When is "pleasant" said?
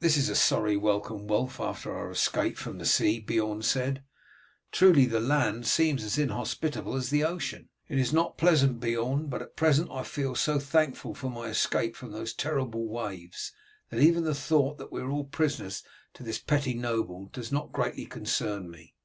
8.36-8.80